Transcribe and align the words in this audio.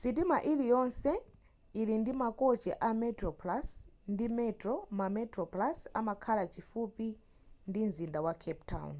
sitima 0.00 0.36
iliyonse 0.50 1.12
ili 1.80 1.94
ndi 2.00 2.12
makochi 2.22 2.70
a 2.88 2.90
metroplus 3.00 3.68
ndi 4.12 4.26
metro 4.38 4.74
ma 4.96 5.06
metroplus 5.16 5.78
amakhala 5.98 6.44
chifupi 6.52 7.08
ndi 7.68 7.80
mzinda 7.86 8.18
wa 8.26 8.34
cape 8.42 8.62
town 8.70 8.94